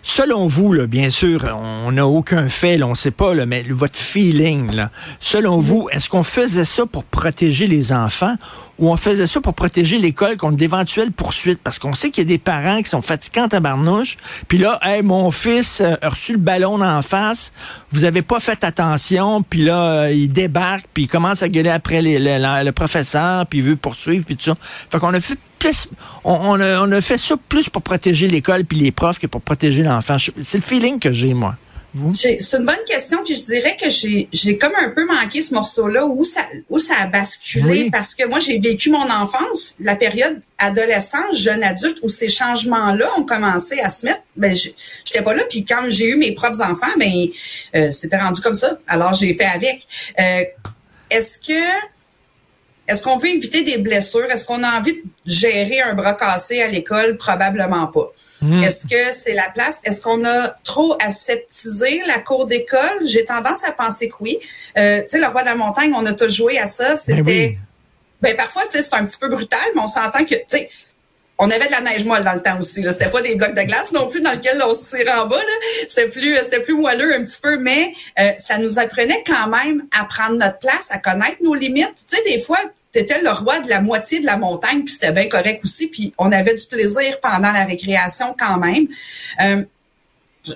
Selon 0.02 0.46
vous, 0.46 0.72
là, 0.72 0.86
bien 0.86 1.10
sûr, 1.10 1.44
on 1.86 1.92
n'a 1.92 2.06
aucun 2.06 2.48
fait, 2.48 2.76
là, 2.78 2.86
on 2.86 2.94
sait 2.94 3.10
pas, 3.10 3.34
là, 3.34 3.46
mais 3.46 3.62
votre 3.68 3.96
feeling, 3.96 4.72
là, 4.74 4.90
selon 5.20 5.58
vous, 5.60 5.88
est-ce 5.92 6.08
qu'on 6.08 6.22
faisait 6.22 6.64
ça 6.64 6.86
pour 6.86 7.04
protéger 7.04 7.66
les 7.66 7.92
enfants 7.92 8.34
ou 8.82 8.90
on 8.90 8.96
faisait 8.96 9.28
ça 9.28 9.40
pour 9.40 9.54
protéger 9.54 9.98
l'école 9.98 10.36
contre 10.36 10.56
d'éventuelles 10.56 11.12
poursuites? 11.12 11.60
Parce 11.62 11.78
qu'on 11.78 11.94
sait 11.94 12.10
qu'il 12.10 12.24
y 12.24 12.26
a 12.26 12.28
des 12.28 12.38
parents 12.38 12.82
qui 12.82 12.90
sont 12.90 13.00
fatigants 13.00 13.46
à 13.46 13.60
barnouche, 13.60 14.18
puis 14.48 14.58
là, 14.58 14.80
hey, 14.82 15.02
mon 15.02 15.30
fils 15.30 15.80
euh, 15.80 15.94
a 16.02 16.08
reçu 16.08 16.32
le 16.32 16.38
ballon 16.38 16.82
en 16.82 17.00
face, 17.00 17.52
vous 17.92 18.02
avez 18.02 18.22
pas 18.22 18.40
fait 18.40 18.64
attention, 18.64 19.44
puis 19.44 19.62
là, 19.62 20.02
euh, 20.06 20.12
il 20.12 20.32
débarque, 20.32 20.86
puis 20.92 21.04
il 21.04 21.06
commence 21.06 21.44
à 21.44 21.48
gueuler 21.48 21.70
après 21.70 22.02
le, 22.02 22.70
professeur, 22.72 23.46
puis 23.46 23.60
il 23.60 23.64
veut 23.64 23.76
poursuivre, 23.76 24.24
puis 24.26 24.36
tout 24.36 24.46
ça. 24.46 24.56
Fait 24.60 24.98
qu'on 24.98 25.14
a 25.14 25.20
fait 25.20 25.38
plus, 25.60 25.88
on, 26.24 26.60
a, 26.60 26.80
on 26.80 26.90
a 26.90 27.00
fait 27.00 27.18
ça 27.18 27.36
plus 27.48 27.68
pour 27.68 27.82
protéger 27.82 28.26
l'école 28.26 28.64
puis 28.64 28.78
les 28.78 28.90
profs 28.90 29.20
que 29.20 29.28
pour 29.28 29.42
protéger 29.42 29.84
l'enfant. 29.84 30.16
C'est 30.42 30.58
le 30.58 30.64
feeling 30.64 30.98
que 30.98 31.12
j'ai, 31.12 31.34
moi. 31.34 31.54
Vous? 31.94 32.14
C'est 32.14 32.38
une 32.54 32.64
bonne 32.64 32.84
question, 32.86 33.18
puis 33.22 33.34
je 33.34 33.42
dirais 33.44 33.76
que 33.78 33.90
j'ai 33.90 34.26
j'ai 34.32 34.56
comme 34.56 34.72
un 34.80 34.88
peu 34.90 35.04
manqué 35.04 35.42
ce 35.42 35.52
morceau-là 35.52 36.06
où 36.06 36.24
ça 36.24 36.40
où 36.70 36.78
ça 36.78 36.94
a 37.00 37.06
basculé 37.06 37.64
Oui. 37.84 37.90
parce 37.90 38.14
que 38.14 38.26
moi 38.26 38.38
j'ai 38.40 38.58
vécu 38.58 38.88
mon 38.90 39.10
enfance, 39.10 39.74
la 39.78 39.94
période 39.94 40.40
adolescence, 40.56 41.36
jeune 41.38 41.62
adulte 41.62 41.98
où 42.02 42.08
ces 42.08 42.30
changements-là 42.30 43.06
ont 43.18 43.24
commencé 43.24 43.78
à 43.80 43.90
se 43.90 44.06
mettre. 44.06 44.22
Ben 44.36 44.56
je- 44.56 44.70
j'étais 45.04 45.22
pas 45.22 45.34
là, 45.34 45.42
puis 45.50 45.66
quand 45.66 45.82
j'ai 45.88 46.06
eu 46.08 46.16
mes 46.16 46.32
propres 46.32 46.62
enfants, 46.62 46.94
ben 46.98 47.12
euh, 47.76 47.90
c'était 47.90 48.16
rendu 48.16 48.40
comme 48.40 48.54
ça. 48.56 48.78
Alors 48.86 49.12
j'ai 49.12 49.34
fait 49.34 49.44
avec. 49.44 49.86
Euh, 50.18 50.44
Est-ce 51.10 51.38
que 51.38 51.62
est-ce 52.88 53.02
qu'on 53.02 53.16
veut 53.16 53.28
éviter 53.28 53.62
des 53.62 53.76
blessures? 53.78 54.24
Est-ce 54.30 54.44
qu'on 54.44 54.62
a 54.64 54.78
envie 54.78 54.94
de 54.94 55.02
gérer 55.26 55.80
un 55.82 55.94
bras 55.94 56.14
cassé 56.14 56.60
à 56.62 56.68
l'école? 56.68 57.16
Probablement 57.16 57.86
pas. 57.86 58.10
Est-ce 58.62 58.86
que 58.86 59.12
c'est 59.12 59.34
la 59.34 59.48
place? 59.50 59.80
Est-ce 59.84 60.00
qu'on 60.00 60.24
a 60.24 60.48
trop 60.64 60.96
aseptisé 61.04 62.02
la 62.06 62.18
cour 62.18 62.46
d'école? 62.46 63.06
J'ai 63.06 63.24
tendance 63.24 63.64
à 63.64 63.72
penser 63.72 64.08
que 64.08 64.14
oui. 64.20 64.38
Euh, 64.78 65.00
tu 65.02 65.08
sais, 65.08 65.18
le 65.18 65.26
roi 65.26 65.42
de 65.42 65.46
la 65.46 65.54
montagne, 65.54 65.92
on 65.94 66.04
a 66.06 66.12
tous 66.12 66.34
joué 66.34 66.58
à 66.58 66.66
ça. 66.66 66.96
C'était, 66.96 67.22
oui. 67.22 67.58
ben, 68.20 68.36
parfois, 68.36 68.62
c'est 68.68 68.94
un 68.94 69.04
petit 69.04 69.18
peu 69.18 69.28
brutal, 69.28 69.60
mais 69.74 69.80
on 69.80 69.86
s'entend 69.86 70.24
que, 70.24 70.34
tu 70.34 70.42
sais, 70.48 70.70
on 71.38 71.50
avait 71.50 71.66
de 71.66 71.72
la 71.72 71.80
neige 71.80 72.04
molle 72.04 72.22
dans 72.22 72.34
le 72.34 72.42
temps 72.42 72.58
aussi. 72.60 72.82
Là. 72.82 72.92
C'était 72.92 73.10
pas 73.10 73.22
des 73.22 73.34
blocs 73.34 73.54
de 73.54 73.62
glace 73.62 73.90
non 73.92 74.06
plus 74.08 74.20
dans 74.20 74.30
lesquels 74.30 74.62
on 74.64 74.74
se 74.74 74.88
tirait 74.88 75.12
en 75.12 75.26
bas. 75.26 75.36
Là. 75.36 75.52
C'était 75.88 76.08
plus, 76.08 76.36
c'était 76.36 76.60
plus 76.60 76.74
moelleux 76.74 77.14
un 77.14 77.24
petit 77.24 77.40
peu, 77.40 77.56
mais 77.56 77.92
euh, 78.20 78.30
ça 78.38 78.58
nous 78.58 78.78
apprenait 78.78 79.24
quand 79.26 79.48
même 79.48 79.86
à 79.98 80.04
prendre 80.04 80.36
notre 80.36 80.58
place, 80.58 80.88
à 80.90 80.98
connaître 80.98 81.38
nos 81.42 81.54
limites. 81.54 82.06
Tu 82.08 82.16
sais, 82.16 82.22
des 82.24 82.38
fois, 82.38 82.58
t'étais 82.92 83.22
le 83.22 83.30
roi 83.30 83.58
de 83.60 83.68
la 83.68 83.80
moitié 83.80 84.20
de 84.20 84.26
la 84.26 84.36
montagne, 84.36 84.82
puis 84.84 84.92
c'était 84.94 85.12
bien 85.12 85.28
correct 85.28 85.60
aussi, 85.64 85.86
puis 85.88 86.12
on 86.18 86.30
avait 86.30 86.54
du 86.54 86.66
plaisir 86.66 87.18
pendant 87.20 87.50
la 87.52 87.64
récréation 87.64 88.34
quand 88.38 88.58
même. 88.58 88.86
Euh, 89.44 89.62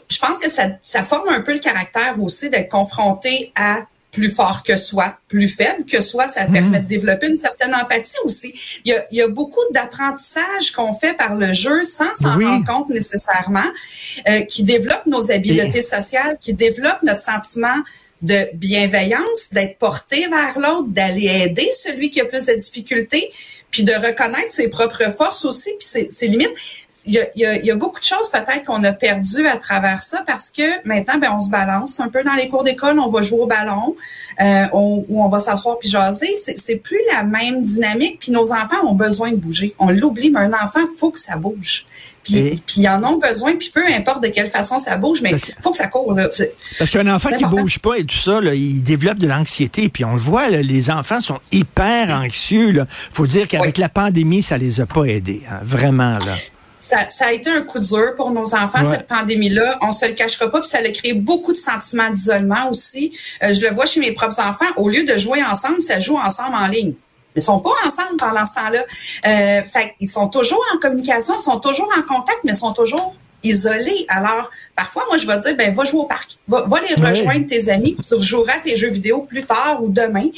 je 0.09 0.19
pense 0.19 0.39
que 0.39 0.51
ça, 0.51 0.69
ça 0.83 1.03
forme 1.05 1.29
un 1.29 1.41
peu 1.41 1.53
le 1.55 1.61
caractère 1.61 2.17
aussi 2.21 2.51
d'être 2.51 2.69
confronté 2.69 3.53
à 3.57 3.83
plus 4.11 4.31
fort 4.31 4.63
que 4.63 4.77
soi, 4.79 5.19
plus 5.29 5.47
faible 5.47 5.85
que 5.85 6.01
soi, 6.01 6.27
ça 6.27 6.47
permet 6.47 6.81
de 6.81 6.87
développer 6.87 7.29
une 7.29 7.37
certaine 7.37 7.75
empathie 7.75 8.17
aussi. 8.25 8.55
Il 8.87 8.93
y 8.93 8.95
a, 8.95 9.05
il 9.11 9.19
y 9.19 9.23
a 9.23 9.29
beaucoup 9.29 9.61
d'apprentissage 9.73 10.73
qu'on 10.75 10.95
fait 10.95 11.15
par 11.17 11.35
le 11.35 11.53
jeu 11.53 11.85
sans 11.85 12.15
s'en 12.15 12.37
Oui. 12.39 12.47
rendre 12.47 12.65
compte 12.67 12.89
nécessairement, 12.89 13.69
euh, 14.29 14.41
qui 14.43 14.65
développe 14.65 15.05
nos 15.05 15.31
habiletés 15.31 15.83
sociales, 15.83 16.39
qui 16.41 16.55
développe 16.55 17.03
notre 17.03 17.21
sentiment 17.21 17.77
de 18.23 18.49
bienveillance, 18.55 19.53
d'être 19.53 19.79
porté 19.79 20.27
vers 20.29 20.59
l'autre, 20.59 20.89
d'aller 20.89 21.27
aider 21.27 21.69
celui 21.73 22.11
qui 22.11 22.21
a 22.21 22.25
plus 22.25 22.47
de 22.47 22.55
difficultés, 22.55 23.31
puis 23.71 23.83
de 23.83 23.93
reconnaître 23.93 24.51
ses 24.51 24.69
propres 24.69 25.13
forces 25.13 25.45
aussi, 25.45 25.71
puis 25.79 25.87
ses, 25.87 26.11
ses 26.11 26.29
limites. 26.29 26.55
Il 27.07 27.15
y, 27.15 27.19
a, 27.21 27.25
il, 27.37 27.43
y 27.43 27.47
a, 27.47 27.57
il 27.57 27.65
y 27.65 27.71
a 27.71 27.77
beaucoup 27.77 28.01
de 28.01 28.05
choses 28.05 28.29
peut-être 28.33 28.65
qu'on 28.65 28.83
a 28.83 28.93
perdues 28.93 29.47
à 29.47 29.57
travers 29.57 30.03
ça 30.03 30.25
parce 30.27 30.51
que 30.51 30.63
maintenant, 30.87 31.19
ben, 31.19 31.31
on 31.33 31.41
se 31.41 31.49
balance 31.51 32.01
un 32.01 32.09
peu 32.09 32.25
dans 32.25 32.35
les 32.35 32.49
cours 32.49 32.65
d'école, 32.65 32.99
on 32.99 33.11
va 33.11 33.23
jouer 33.23 33.41
au 33.41 33.47
ballon, 33.47 33.95
euh, 34.41 34.65
on, 34.73 35.05
ou 35.09 35.23
on 35.23 35.29
va 35.29 35.39
s'asseoir 35.39 35.79
puis 35.79 35.89
jaser. 35.89 36.35
C'est, 36.37 36.77
plus 36.77 36.99
la 37.15 37.23
même 37.25 37.63
dynamique. 37.63 38.19
Puis 38.21 38.33
nos 38.33 38.51
enfants 38.53 38.85
ont 38.87 38.95
besoin 38.95 39.31
de 39.31 39.37
bouger. 39.37 39.75
On 39.79 39.91
l'oublie, 39.91 40.31
mais 40.31 40.41
un 40.41 40.53
enfant, 40.53 40.81
faut 40.99 41.11
que 41.11 41.21
ça 41.21 41.37
bouge. 41.37 41.87
Puis, 42.23 42.39
Et- 42.39 42.51
puis 42.67 42.81
ils 42.81 42.89
en 42.89 43.05
ont 43.05 43.19
besoin, 43.19 43.55
puis 43.55 43.71
peu 43.73 43.85
importe 43.87 44.23
de 44.25 44.29
quelle 44.29 44.51
façon 44.51 44.81
ça 44.81 44.97
bouge, 44.97 45.23
mais 45.23 45.33
que- 45.35 45.53
faut 45.63 45.71
que 45.71 45.77
ça 45.79 45.87
court. 45.87 46.13
Là. 46.13 46.29
Parce 46.77 46.91
qu'un 46.91 47.07
enfant 47.15 47.29
qui 47.29 47.37
important. 47.45 47.63
bouge 47.63 47.79
pas 47.79 47.99
et 47.99 48.05
tout 48.05 48.17
ça, 48.17 48.41
là, 48.41 48.53
il 48.53 48.83
développe 48.83 49.19
de 49.19 49.29
l'anxiété. 49.29 49.89
Puis 49.89 50.05
on 50.05 50.15
le 50.15 50.21
voit, 50.21 50.51
là, 50.51 50.61
les 50.61 50.91
enfants 50.91 51.21
sont 51.21 51.39
hyper 51.53 52.11
anxieux. 52.11 52.73
Là. 52.73 52.87
Faut 52.89 53.29
dire 53.29 53.47
qu'avec 53.47 53.77
Oui. 53.77 53.81
la 53.81 53.89
pandémie, 53.89 54.43
ça 54.43 54.59
les 54.59 54.81
a 54.81 54.87
pas 54.87 55.05
aidés. 55.05 55.43
hein, 55.49 55.61
vraiment, 55.63 56.19
là. 56.19 56.35
Ça, 56.87 57.09
ça 57.11 57.27
a 57.27 57.33
été 57.33 57.51
un 57.51 57.63
coup 57.63 57.79
dur 57.79 58.15
pour 58.17 58.31
nos 58.31 58.55
enfants, 58.55 58.83
Ouais. 58.85 58.95
cette 58.95 59.07
pandémie-là. 59.09 59.79
On 59.83 59.93
se 59.93 60.07
le 60.07 60.13
cachera 60.13 60.51
pas, 60.51 60.61
puis 60.61 60.69
ça 60.69 60.79
a 60.79 60.89
créé 60.91 61.13
beaucoup 61.15 61.53
de 61.53 61.59
sentiments 61.59 62.11
d'isolement 62.11 62.71
aussi. 62.71 63.13
Euh, 63.43 63.53
je 63.55 63.61
le 63.61 63.75
vois 63.75 63.87
chez 63.87 64.01
mes 64.01 64.13
propres 64.13 64.39
enfants. 64.41 64.73
Au 64.77 64.89
lieu 64.89 65.05
de 65.05 65.17
jouer 65.17 65.43
ensemble, 65.43 65.83
ça 65.83 65.99
joue 66.01 66.17
ensemble 66.17 66.55
en 66.55 66.69
ligne. 66.69 66.95
Ils 67.35 67.43
sont 67.43 67.59
pas 67.59 67.71
ensemble 67.85 68.17
pendant 68.19 68.45
ce 68.47 68.55
temps-là. 68.55 68.85
Euh, 69.27 69.63
fait 69.71 69.95
ils 70.01 70.09
sont 70.09 70.29
toujours 70.29 70.63
en 70.75 70.79
communication, 70.79 71.35
ils 71.39 71.43
sont 71.43 71.61
toujours 71.61 71.91
en 71.99 72.03
contact, 72.03 72.39
mais 72.45 72.53
ils 72.53 72.57
sont 72.57 72.73
toujours 72.73 73.15
isolés. 73.43 74.07
Alors, 74.09 74.51
parfois, 74.75 75.05
moi, 75.09 75.19
je 75.19 75.27
vais 75.27 75.37
dire, 75.39 75.57
ben, 75.57 75.75
va 75.75 75.85
jouer 75.85 76.01
au 76.01 76.05
parc. 76.07 76.39
Va, 76.49 76.63
va 76.63 76.81
les 76.81 76.95
rejoindre 76.95 77.47
tes 77.47 77.69
amis, 77.69 77.97
tu 78.09 78.15
rejoueras 78.15 78.59
tes 78.65 78.75
jeux 78.77 78.91
vidéo 78.91 79.23
plus 79.23 79.45
tard 79.45 79.83
ou 79.83 79.89
demain. 79.91 80.29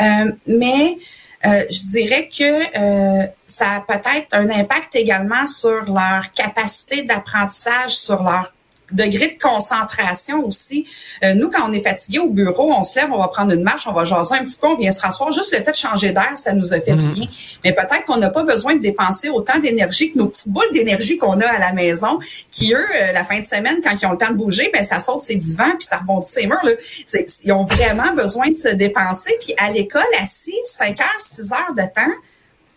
Euh, 0.00 0.32
mais 0.46 0.98
euh, 1.46 1.62
je 1.70 1.90
dirais 1.92 2.28
que 2.36 2.44
euh, 2.44 3.26
ça 3.50 3.76
a 3.76 3.80
peut-être 3.80 4.28
un 4.32 4.48
impact 4.50 4.94
également 4.94 5.46
sur 5.46 5.84
leur 5.84 6.32
capacité 6.34 7.02
d'apprentissage, 7.02 7.96
sur 7.96 8.22
leur 8.22 8.52
degré 8.92 9.28
de 9.28 9.42
concentration 9.42 10.44
aussi. 10.44 10.86
Euh, 11.24 11.34
nous, 11.34 11.50
quand 11.50 11.68
on 11.68 11.72
est 11.72 11.80
fatigué 11.80 12.18
au 12.18 12.28
bureau, 12.28 12.72
on 12.72 12.82
se 12.82 12.98
lève, 12.98 13.10
on 13.12 13.18
va 13.18 13.28
prendre 13.28 13.52
une 13.52 13.62
marche, 13.62 13.86
on 13.86 13.92
va 13.92 14.04
jaser 14.04 14.34
un 14.34 14.44
petit 14.44 14.56
peu, 14.56 14.68
on 14.68 14.76
vient 14.76 14.92
se 14.92 15.00
rasseoir. 15.00 15.32
Juste 15.32 15.52
le 15.52 15.62
fait 15.62 15.70
de 15.70 15.76
changer 15.76 16.12
d'air, 16.12 16.32
ça 16.34 16.52
nous 16.52 16.72
a 16.72 16.80
fait 16.80 16.94
du 16.94 17.08
bien. 17.08 17.26
Mais 17.64 17.72
peut-être 17.72 18.04
qu'on 18.06 18.16
n'a 18.16 18.30
pas 18.30 18.42
besoin 18.42 18.74
de 18.74 18.80
dépenser 18.80 19.28
autant 19.28 19.58
d'énergie 19.58 20.12
que 20.12 20.18
nos 20.18 20.26
petites 20.26 20.48
boules 20.48 20.72
d'énergie 20.72 21.18
qu'on 21.18 21.40
a 21.40 21.46
à 21.46 21.58
la 21.58 21.72
maison, 21.72 22.18
qui 22.50 22.72
eux, 22.72 22.78
euh, 22.78 23.12
la 23.12 23.24
fin 23.24 23.40
de 23.40 23.46
semaine, 23.46 23.78
quand 23.82 23.94
ils 24.00 24.06
ont 24.06 24.12
le 24.12 24.18
temps 24.18 24.30
de 24.30 24.36
bouger, 24.36 24.70
ben 24.72 24.82
ça 24.82 25.00
saute 25.00 25.20
ses 25.20 25.36
divans 25.36 25.70
puis 25.78 25.86
ça 25.86 25.98
rebondit 25.98 26.28
ses 26.28 26.46
murs. 26.46 26.64
Là. 26.64 26.72
Ils 27.44 27.52
ont 27.52 27.64
vraiment 27.64 28.14
besoin 28.14 28.48
de 28.48 28.56
se 28.56 28.68
dépenser. 28.68 29.36
Puis 29.40 29.54
à 29.58 29.70
l'école, 29.70 30.02
assis 30.20 30.56
5 30.64 31.00
heures, 31.00 31.08
6 31.18 31.52
heures 31.52 31.74
de 31.76 31.82
temps, 31.82 32.12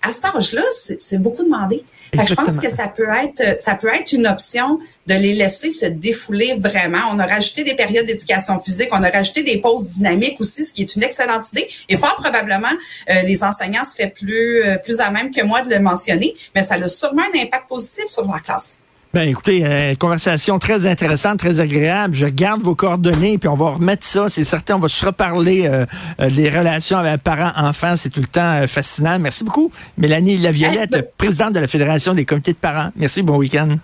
à 0.04 0.12
cet 0.12 0.26
âge-là, 0.26 0.64
c'est 1.00 1.18
beaucoup 1.18 1.44
demandé. 1.44 1.84
Je 2.14 2.34
pense 2.36 2.58
que 2.58 2.70
ça 2.70 2.88
peut 2.88 3.08
être 3.24 3.60
ça 3.60 3.76
peut 3.76 3.88
être 3.88 4.12
une 4.12 4.28
option 4.28 4.80
de 5.08 5.16
les 5.16 5.34
laisser 5.34 5.72
se 5.72 5.86
défouler 5.86 6.56
vraiment. 6.60 7.00
On 7.12 7.18
a 7.18 7.26
rajouté 7.26 7.64
des 7.64 7.76
périodes 7.76 8.06
d'éducation 8.06 8.60
physique, 8.62 8.90
on 8.92 9.02
a 9.02 9.10
rajouté 9.10 9.42
des 9.44 9.58
pauses 9.58 9.96
dynamiques 9.96 10.40
aussi, 10.40 10.64
ce 10.64 10.74
qui 10.74 10.84
est 10.84 10.96
une 10.96 11.04
excellente 11.04 11.52
idée. 11.52 11.68
Et 11.90 11.98
fort 11.98 12.16
probablement, 12.16 12.68
euh, 13.10 13.22
les 13.24 13.44
enseignants 13.44 13.84
seraient 13.84 14.12
plus 14.12 14.64
euh, 14.64 14.78
plus 14.78 15.00
à 15.00 15.10
même 15.10 15.32
que 15.32 15.44
moi 15.44 15.62
de 15.62 15.70
le 15.70 15.80
mentionner, 15.80 16.36
mais 16.54 16.64
ça 16.64 16.76
a 16.76 16.88
sûrement 16.88 17.24
un 17.24 17.40
impact 17.40 17.68
positif 17.68 18.06
sur 18.08 18.28
leur 18.28 18.42
classe. 18.44 18.83
Ben 19.14 19.30
écoutez, 19.30 19.64
euh, 19.64 19.94
conversation 19.94 20.58
très 20.58 20.88
intéressante, 20.88 21.38
très 21.38 21.60
agréable. 21.60 22.16
Je 22.16 22.26
garde 22.26 22.64
vos 22.64 22.74
coordonnées, 22.74 23.38
puis 23.38 23.48
on 23.48 23.56
va 23.56 23.72
remettre 23.76 24.06
ça. 24.08 24.28
C'est 24.28 24.44
certain, 24.44 24.78
on 24.78 24.80
va 24.80 24.90
se 24.90 25.06
reparler 25.06 25.68
euh, 25.68 25.86
euh, 26.20 26.30
des 26.32 26.50
relations 26.50 26.98
avec 26.98 27.22
parents-enfants. 27.22 27.96
C'est 27.96 28.10
tout 28.10 28.22
le 28.22 28.26
temps 28.28 28.42
euh, 28.64 28.68
fascinant. 28.68 29.20
Merci 29.20 29.44
beaucoup, 29.44 29.72
Mélanie 30.00 30.38
Laviolette, 30.40 30.96
Hey, 30.96 31.02
ben- 31.02 31.06
présidente 31.16 31.54
de 31.54 31.60
la 31.60 31.68
Fédération 31.68 32.16
des 32.16 32.26
comités 32.26 32.54
de 32.54 32.58
parents. 32.58 32.90
Merci, 32.96 33.22
bon 33.22 33.38
week-end. 33.38 33.78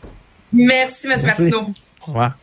Merci, 0.52 1.06
M. 1.06 1.14
Merci. 1.24 1.26
Martineau. 1.44 1.74
Au 2.02 2.06
revoir. 2.08 2.34